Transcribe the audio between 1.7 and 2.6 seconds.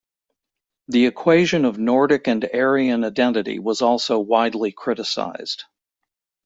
Nordic and